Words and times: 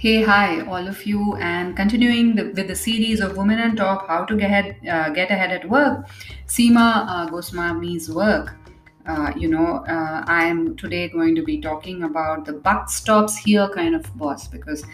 Hey, 0.00 0.22
hi, 0.22 0.60
all 0.60 0.86
of 0.86 1.04
you, 1.06 1.34
and 1.40 1.76
continuing 1.76 2.36
the, 2.36 2.52
with 2.54 2.68
the 2.68 2.76
series 2.76 3.18
of 3.18 3.36
Women 3.36 3.58
on 3.58 3.74
Top 3.74 4.06
How 4.06 4.24
to 4.26 4.36
Get 4.36 4.44
Ahead, 4.44 4.76
uh, 4.88 5.10
get 5.10 5.32
ahead 5.32 5.50
at 5.50 5.68
Work, 5.68 6.06
Seema 6.46 7.04
uh, 7.08 7.28
Goswami's 7.28 8.08
work. 8.08 8.54
Uh, 9.08 9.32
you 9.36 9.48
know, 9.48 9.84
uh, 9.88 10.22
I'm 10.28 10.76
today 10.76 11.08
going 11.08 11.34
to 11.34 11.42
be 11.42 11.60
talking 11.60 12.04
about 12.04 12.44
the 12.44 12.52
buck 12.52 12.88
stops 12.88 13.36
here 13.36 13.68
kind 13.70 13.96
of 13.96 14.16
boss 14.16 14.46
because 14.46 14.84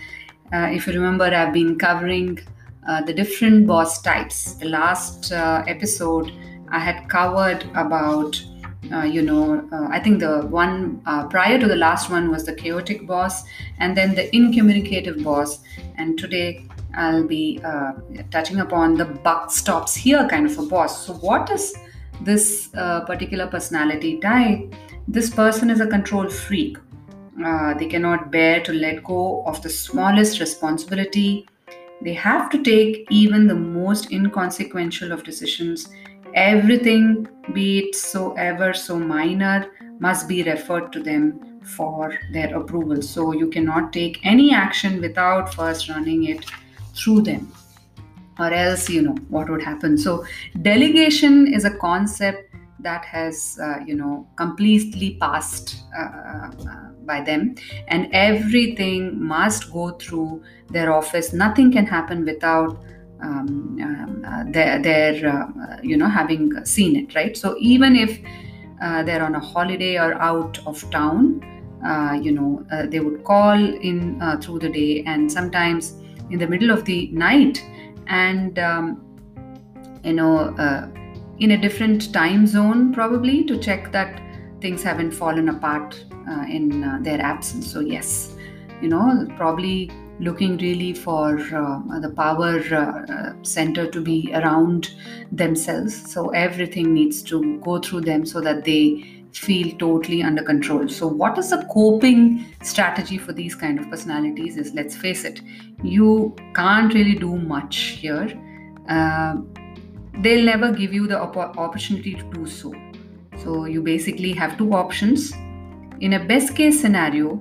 uh, 0.54 0.70
if 0.72 0.86
you 0.86 0.94
remember, 0.94 1.24
I've 1.24 1.52
been 1.52 1.78
covering 1.78 2.38
uh, 2.88 3.02
the 3.02 3.12
different 3.12 3.66
boss 3.66 4.00
types. 4.00 4.54
The 4.54 4.70
last 4.70 5.32
uh, 5.32 5.64
episode, 5.66 6.32
I 6.70 6.78
had 6.78 7.10
covered 7.10 7.64
about 7.74 8.42
uh, 8.92 9.02
you 9.02 9.22
know, 9.22 9.66
uh, 9.72 9.88
I 9.90 9.98
think 9.98 10.20
the 10.20 10.42
one 10.42 11.02
uh, 11.06 11.26
prior 11.26 11.58
to 11.58 11.66
the 11.66 11.76
last 11.76 12.10
one 12.10 12.30
was 12.30 12.44
the 12.44 12.54
chaotic 12.54 13.06
boss, 13.06 13.44
and 13.78 13.96
then 13.96 14.14
the 14.14 14.34
incommunicative 14.34 15.22
boss. 15.22 15.60
And 15.96 16.18
today 16.18 16.66
I'll 16.94 17.26
be 17.26 17.60
uh, 17.64 17.92
touching 18.30 18.60
upon 18.60 18.96
the 18.96 19.04
buck 19.04 19.50
stops 19.50 19.94
here 19.94 20.26
kind 20.28 20.46
of 20.46 20.58
a 20.58 20.62
boss. 20.62 21.06
So, 21.06 21.14
what 21.14 21.50
is 21.50 21.74
this 22.20 22.70
uh, 22.74 23.00
particular 23.04 23.46
personality 23.46 24.18
type? 24.20 24.74
This 25.08 25.30
person 25.30 25.70
is 25.70 25.80
a 25.80 25.86
control 25.86 26.28
freak. 26.28 26.78
They 27.78 27.86
cannot 27.86 28.30
bear 28.30 28.62
to 28.62 28.72
let 28.72 29.02
go 29.02 29.44
of 29.44 29.60
the 29.62 29.68
smallest 29.68 30.40
responsibility. 30.40 31.48
They 32.00 32.14
have 32.14 32.48
to 32.50 32.62
take 32.62 33.06
even 33.10 33.46
the 33.46 33.54
most 33.54 34.12
inconsequential 34.12 35.10
of 35.10 35.24
decisions 35.24 35.88
everything, 36.34 37.26
be 37.52 37.78
it 37.78 37.94
so 37.94 38.32
ever 38.34 38.74
so 38.74 38.98
minor, 38.98 39.70
must 39.98 40.28
be 40.28 40.42
referred 40.42 40.92
to 40.92 41.02
them 41.02 41.60
for 41.76 42.18
their 42.32 42.56
approval. 42.56 43.00
So 43.00 43.32
you 43.32 43.48
cannot 43.48 43.92
take 43.92 44.20
any 44.24 44.52
action 44.52 45.00
without 45.00 45.54
first 45.54 45.88
running 45.88 46.24
it 46.24 46.44
through 46.94 47.22
them. 47.22 47.52
Or 48.38 48.52
else, 48.52 48.90
you 48.90 49.02
know, 49.02 49.14
what 49.28 49.48
would 49.48 49.62
happen? 49.62 49.96
So, 49.96 50.24
delegation 50.62 51.54
is 51.54 51.64
a 51.64 51.70
concept 51.70 52.52
that 52.80 53.04
has, 53.04 53.58
uh, 53.62 53.78
you 53.86 53.94
know, 53.94 54.26
completely 54.34 55.16
passed 55.20 55.84
uh, 55.96 56.02
uh, 56.02 56.50
by 57.06 57.20
them, 57.20 57.54
and 57.86 58.08
everything 58.12 59.22
must 59.22 59.72
go 59.72 59.90
through 59.92 60.42
their 60.68 60.92
office. 60.92 61.32
Nothing 61.32 61.70
can 61.70 61.86
happen 61.86 62.24
without 62.24 62.76
um, 63.22 63.78
um, 63.80 64.24
uh, 64.26 64.44
they're, 64.48 64.80
they're 64.80 65.28
uh, 65.28 65.78
you 65.82 65.96
know 65.96 66.08
having 66.08 66.64
seen 66.64 66.96
it 66.96 67.14
right? 67.14 67.36
So 67.36 67.56
even 67.58 67.96
if 67.96 68.18
uh, 68.82 69.02
they're 69.02 69.22
on 69.22 69.34
a 69.34 69.40
holiday 69.40 69.96
or 69.98 70.14
out 70.14 70.58
of 70.66 70.90
town 70.90 71.40
uh, 71.84 72.18
you 72.20 72.32
know 72.32 72.64
uh, 72.72 72.86
they 72.86 73.00
would 73.00 73.24
call 73.24 73.58
in 73.58 74.20
uh, 74.20 74.38
through 74.38 74.58
the 74.58 74.68
day 74.68 75.04
and 75.06 75.30
sometimes 75.30 76.00
in 76.30 76.38
the 76.38 76.46
middle 76.46 76.70
of 76.70 76.84
the 76.84 77.08
night 77.12 77.62
and 78.06 78.58
um, 78.58 79.00
you 80.02 80.12
know 80.12 80.54
in 81.38 81.52
a 81.52 81.56
different 81.56 82.12
time 82.12 82.46
zone 82.46 82.92
probably 82.92 83.44
to 83.44 83.58
check 83.58 83.90
that 83.92 84.20
things 84.60 84.82
haven't 84.82 85.10
fallen 85.10 85.48
apart 85.48 86.04
in 86.48 86.80
their 87.02 87.20
absence. 87.20 87.70
So 87.70 87.80
yes 87.80 88.34
you 88.80 88.88
know 88.88 89.26
probably 89.36 89.90
looking 90.20 90.56
really 90.58 90.92
for 90.92 91.38
uh, 91.38 91.98
the 92.00 92.10
power 92.10 92.58
uh, 92.74 93.34
center 93.42 93.90
to 93.90 94.00
be 94.00 94.30
around 94.34 94.90
themselves. 95.32 96.12
So 96.12 96.28
everything 96.30 96.94
needs 96.94 97.22
to 97.24 97.58
go 97.60 97.80
through 97.80 98.02
them 98.02 98.24
so 98.24 98.40
that 98.40 98.64
they 98.64 99.24
feel 99.36 99.76
totally 99.78 100.22
under 100.22 100.42
control. 100.42 100.88
So, 100.88 101.06
what 101.06 101.38
is 101.38 101.50
the 101.50 101.66
coping 101.72 102.46
strategy 102.62 103.18
for 103.18 103.32
these 103.32 103.54
kind 103.54 103.78
of 103.78 103.90
personalities? 103.90 104.56
Is 104.56 104.72
let's 104.74 104.96
face 104.96 105.24
it, 105.24 105.40
you 105.82 106.34
can't 106.54 106.92
really 106.94 107.14
do 107.14 107.36
much 107.36 107.76
here. 107.76 108.28
Uh, 108.88 109.36
they'll 110.20 110.44
never 110.44 110.72
give 110.72 110.92
you 110.92 111.06
the 111.06 111.18
op- 111.18 111.58
opportunity 111.58 112.14
to 112.14 112.24
do 112.30 112.46
so. 112.46 112.72
So, 113.42 113.64
you 113.64 113.82
basically 113.82 114.32
have 114.32 114.56
two 114.56 114.72
options. 114.72 115.32
In 116.00 116.14
a 116.14 116.24
best 116.24 116.54
case 116.54 116.80
scenario, 116.80 117.36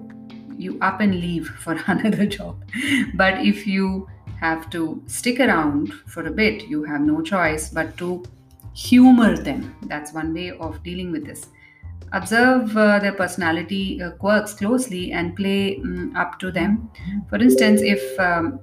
you 0.63 0.77
up 0.81 1.01
and 1.01 1.15
leave 1.19 1.47
for 1.47 1.73
another 1.87 2.25
job. 2.25 2.63
But 3.13 3.45
if 3.45 3.67
you 3.67 4.07
have 4.39 4.69
to 4.71 5.01
stick 5.07 5.39
around 5.39 5.93
for 6.07 6.25
a 6.27 6.31
bit, 6.31 6.63
you 6.67 6.83
have 6.83 7.01
no 7.01 7.21
choice 7.21 7.69
but 7.69 7.97
to 7.97 8.23
humor 8.73 9.37
them. 9.37 9.75
That's 9.83 10.13
one 10.13 10.33
way 10.33 10.51
of 10.51 10.83
dealing 10.83 11.11
with 11.11 11.25
this. 11.25 11.47
Observe 12.11 12.77
uh, 12.77 12.99
their 12.99 13.13
personality 13.13 14.01
uh, 14.01 14.11
quirks 14.11 14.53
closely 14.53 15.11
and 15.11 15.35
play 15.35 15.77
um, 15.77 16.13
up 16.15 16.39
to 16.39 16.51
them. 16.51 16.91
For 17.29 17.37
instance, 17.37 17.81
if 17.81 18.19
um, 18.19 18.59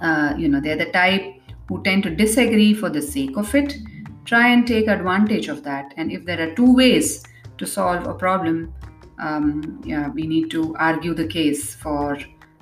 uh, 0.00 0.34
you 0.36 0.48
know 0.48 0.60
they're 0.60 0.76
the 0.76 0.90
type 0.92 1.34
who 1.68 1.82
tend 1.82 2.02
to 2.04 2.10
disagree 2.10 2.74
for 2.74 2.90
the 2.90 3.02
sake 3.02 3.36
of 3.36 3.54
it, 3.54 3.76
try 4.24 4.48
and 4.48 4.66
take 4.66 4.88
advantage 4.88 5.48
of 5.48 5.62
that. 5.64 5.94
And 5.96 6.10
if 6.10 6.24
there 6.24 6.40
are 6.40 6.54
two 6.54 6.74
ways 6.74 7.24
to 7.58 7.66
solve 7.66 8.06
a 8.06 8.14
problem, 8.14 8.74
um, 9.18 9.80
yeah, 9.84 10.08
we 10.08 10.26
need 10.26 10.50
to 10.50 10.74
argue 10.76 11.14
the 11.14 11.26
case 11.26 11.74
for 11.74 12.18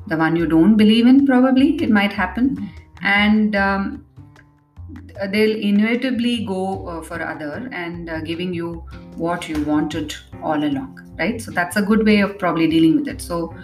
the 0.06 0.16
one 0.16 0.36
you 0.36 0.46
don't 0.46 0.76
believe 0.76 1.06
in, 1.06 1.26
probably 1.26 1.76
it 1.76 1.90
might 1.90 2.12
happen. 2.12 2.70
And 3.02 3.56
um, 3.56 4.04
they'll 5.30 5.56
inevitably 5.56 6.44
go 6.44 6.88
uh, 6.88 7.02
for 7.02 7.20
other 7.20 7.68
and 7.72 8.10
uh, 8.10 8.20
giving 8.20 8.52
you 8.52 8.84
what 9.16 9.48
you 9.48 9.62
wanted 9.64 10.14
all 10.42 10.62
along, 10.62 11.14
right? 11.18 11.40
So 11.40 11.50
that's 11.50 11.76
a 11.76 11.82
good 11.82 12.04
way 12.04 12.20
of 12.20 12.38
probably 12.38 12.68
dealing 12.68 12.96
with 12.96 13.08
it. 13.08 13.20
So, 13.20 13.54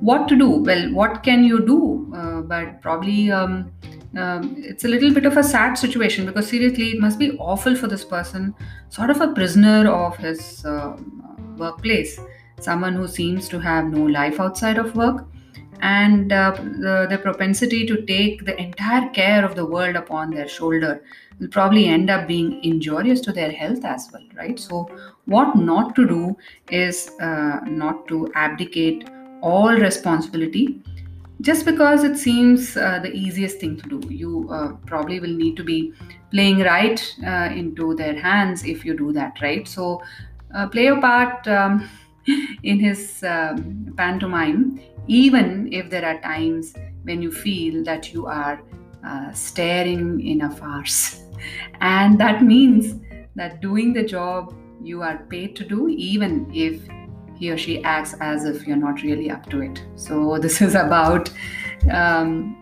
what 0.00 0.28
to 0.28 0.36
do? 0.36 0.48
Well, 0.48 0.92
what 0.94 1.22
can 1.22 1.44
you 1.44 1.64
do? 1.66 2.12
Uh, 2.16 2.40
but 2.40 2.80
probably 2.80 3.30
um, 3.30 3.70
um, 4.16 4.54
it's 4.56 4.84
a 4.84 4.88
little 4.88 5.12
bit 5.12 5.26
of 5.26 5.36
a 5.36 5.42
sad 5.42 5.74
situation 5.74 6.24
because 6.24 6.48
seriously, 6.48 6.90
it 6.90 7.00
must 7.00 7.18
be 7.18 7.36
awful 7.38 7.76
for 7.76 7.86
this 7.86 8.04
person, 8.04 8.54
sort 8.88 9.10
of 9.10 9.20
a 9.20 9.28
prisoner 9.28 9.90
of 9.90 10.16
his 10.16 10.64
uh, 10.64 10.96
workplace 11.56 12.18
someone 12.62 12.94
who 12.94 13.06
seems 13.06 13.48
to 13.48 13.58
have 13.58 13.86
no 13.86 14.04
life 14.04 14.40
outside 14.40 14.78
of 14.78 14.94
work, 14.96 15.26
and 15.82 16.32
uh, 16.32 16.52
the, 16.56 17.06
the 17.08 17.18
propensity 17.18 17.86
to 17.86 18.02
take 18.04 18.44
the 18.44 18.60
entire 18.60 19.08
care 19.10 19.44
of 19.44 19.54
the 19.54 19.64
world 19.64 19.96
upon 19.96 20.30
their 20.30 20.48
shoulder 20.48 21.02
will 21.38 21.48
probably 21.48 21.86
end 21.86 22.10
up 22.10 22.28
being 22.28 22.62
injurious 22.62 23.20
to 23.22 23.32
their 23.32 23.50
health 23.50 23.84
as 23.84 24.10
well, 24.12 24.22
right? 24.36 24.58
So, 24.58 24.88
what 25.24 25.56
not 25.56 25.94
to 25.96 26.06
do 26.06 26.36
is 26.70 27.10
uh, 27.20 27.60
not 27.66 28.06
to 28.08 28.30
abdicate 28.34 29.08
all 29.42 29.72
responsibility 29.72 30.82
just 31.40 31.64
because 31.64 32.04
it 32.04 32.18
seems 32.18 32.76
uh, 32.76 32.98
the 33.02 33.10
easiest 33.12 33.58
thing 33.58 33.76
to 33.78 33.88
do. 33.88 34.14
You 34.14 34.48
uh, 34.50 34.72
probably 34.86 35.20
will 35.20 35.34
need 35.34 35.56
to 35.56 35.64
be 35.64 35.94
playing 36.30 36.60
right 36.60 37.00
uh, 37.26 37.50
into 37.54 37.94
their 37.94 38.18
hands 38.20 38.64
if 38.64 38.84
you 38.84 38.94
do 38.96 39.12
that, 39.12 39.40
right? 39.40 39.66
So, 39.66 40.02
uh, 40.54 40.68
play 40.68 40.84
your 40.84 41.00
part. 41.00 41.46
Um, 41.48 41.88
in 42.62 42.78
his 42.78 43.22
um, 43.22 43.92
pantomime, 43.96 44.80
even 45.06 45.72
if 45.72 45.90
there 45.90 46.04
are 46.04 46.20
times 46.20 46.74
when 47.02 47.22
you 47.22 47.32
feel 47.32 47.82
that 47.84 48.12
you 48.12 48.26
are 48.26 48.60
uh, 49.04 49.32
staring 49.32 50.20
in 50.20 50.42
a 50.42 50.50
farce. 50.50 51.22
And 51.80 52.20
that 52.20 52.42
means 52.42 53.00
that 53.34 53.62
doing 53.62 53.94
the 53.94 54.02
job 54.02 54.54
you 54.82 55.02
are 55.02 55.18
paid 55.30 55.56
to 55.56 55.64
do, 55.64 55.88
even 55.88 56.50
if 56.54 56.82
he 57.38 57.50
or 57.50 57.56
she 57.56 57.82
acts 57.82 58.14
as 58.20 58.44
if 58.44 58.66
you're 58.66 58.76
not 58.76 59.02
really 59.02 59.30
up 59.30 59.48
to 59.50 59.62
it. 59.62 59.82
So, 59.96 60.38
this 60.42 60.60
is 60.60 60.74
about, 60.74 61.30
um, 61.90 62.56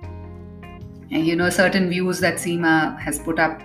you 1.09 1.35
know, 1.35 1.51
certain 1.51 1.89
views 1.89 2.21
that 2.21 2.35
Seema 2.35 2.99
has 3.01 3.19
put 3.19 3.41
up 3.41 3.61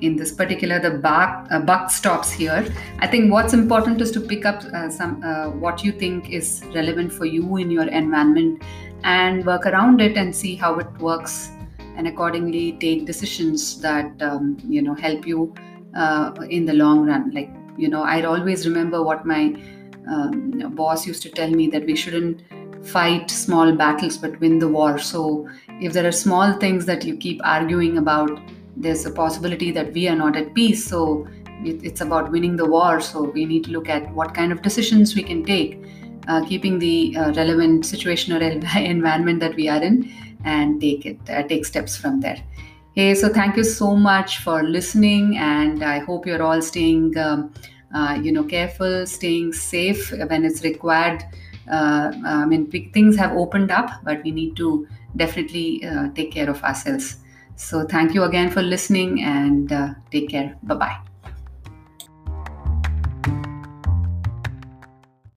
in 0.00 0.16
this 0.16 0.32
particular 0.32 0.78
the 0.78 0.90
buck, 0.90 1.46
uh, 1.50 1.60
buck 1.60 1.90
stops 1.90 2.30
here. 2.30 2.66
I 2.98 3.06
think 3.06 3.32
what's 3.32 3.54
important 3.54 4.00
is 4.00 4.10
to 4.12 4.20
pick 4.20 4.44
up 4.44 4.62
uh, 4.64 4.90
some 4.90 5.22
uh, 5.22 5.50
what 5.50 5.84
you 5.84 5.92
think 5.92 6.30
is 6.30 6.62
relevant 6.74 7.12
for 7.12 7.24
you 7.24 7.56
in 7.56 7.70
your 7.70 7.88
environment 7.88 8.62
and 9.04 9.44
work 9.46 9.66
around 9.66 10.00
it 10.00 10.16
and 10.16 10.34
see 10.34 10.54
how 10.54 10.78
it 10.78 10.90
works 10.98 11.50
and 11.96 12.06
accordingly 12.06 12.72
take 12.72 13.06
decisions 13.06 13.80
that 13.80 14.10
um, 14.20 14.58
you 14.68 14.82
know 14.82 14.94
help 14.94 15.26
you 15.26 15.54
uh, 15.94 16.32
in 16.50 16.66
the 16.66 16.74
long 16.74 17.06
run. 17.06 17.30
Like 17.30 17.50
you 17.78 17.88
know 17.88 18.02
i 18.02 18.22
always 18.22 18.66
remember 18.66 19.02
what 19.02 19.26
my 19.26 19.54
um, 20.08 20.74
boss 20.74 21.06
used 21.06 21.22
to 21.22 21.30
tell 21.30 21.50
me 21.50 21.68
that 21.68 21.84
we 21.84 21.94
shouldn't 21.94 22.42
fight 22.86 23.30
small 23.30 23.72
battles 23.72 24.16
but 24.16 24.38
win 24.40 24.58
the 24.58 24.68
war. 24.68 24.98
So 24.98 25.48
if 25.80 25.92
there 25.92 26.06
are 26.06 26.12
small 26.12 26.52
things 26.54 26.86
that 26.86 27.04
you 27.04 27.16
keep 27.16 27.40
arguing 27.44 27.98
about 27.98 28.40
there's 28.76 29.04
a 29.06 29.10
possibility 29.10 29.70
that 29.72 29.92
we 29.92 30.08
are 30.08 30.16
not 30.16 30.36
at 30.36 30.54
peace. 30.54 30.84
So 30.84 31.26
it's 31.64 32.00
about 32.00 32.30
winning 32.30 32.56
the 32.56 32.66
war. 32.66 33.00
So 33.00 33.22
we 33.22 33.44
need 33.44 33.64
to 33.64 33.70
look 33.70 33.88
at 33.88 34.12
what 34.12 34.34
kind 34.34 34.52
of 34.52 34.62
decisions 34.62 35.14
we 35.14 35.22
can 35.22 35.44
take, 35.44 35.82
uh, 36.28 36.44
keeping 36.44 36.78
the 36.78 37.16
uh, 37.16 37.32
relevant 37.32 37.86
situation 37.86 38.32
or 38.34 38.40
environment 38.76 39.40
that 39.40 39.54
we 39.54 39.68
are 39.68 39.82
in, 39.82 40.12
and 40.44 40.80
take 40.80 41.06
it, 41.06 41.18
uh, 41.28 41.42
take 41.44 41.64
steps 41.64 41.96
from 41.96 42.20
there. 42.20 42.42
Hey, 42.94 43.14
so 43.14 43.28
thank 43.28 43.56
you 43.56 43.64
so 43.64 43.94
much 43.94 44.38
for 44.38 44.62
listening, 44.62 45.36
and 45.36 45.82
I 45.82 45.98
hope 45.98 46.26
you're 46.26 46.42
all 46.42 46.62
staying, 46.62 47.16
um, 47.18 47.52
uh, 47.94 48.18
you 48.22 48.32
know, 48.32 48.44
careful, 48.44 49.06
staying 49.06 49.52
safe 49.52 50.12
when 50.12 50.44
it's 50.46 50.62
required 50.64 51.22
uh, 51.70 52.12
I 52.24 52.44
mean, 52.46 52.70
things 52.92 53.16
have 53.16 53.32
opened 53.32 53.70
up, 53.70 53.90
but 54.04 54.22
we 54.22 54.30
need 54.30 54.56
to 54.56 54.86
definitely 55.16 55.84
uh, 55.84 56.08
take 56.14 56.32
care 56.32 56.48
of 56.48 56.62
ourselves. 56.62 57.16
So, 57.56 57.84
thank 57.86 58.14
you 58.14 58.22
again 58.24 58.50
for 58.50 58.62
listening 58.62 59.22
and 59.22 59.72
uh, 59.72 59.94
take 60.10 60.28
care. 60.30 60.56
Bye 60.62 60.74
bye. 60.74 60.96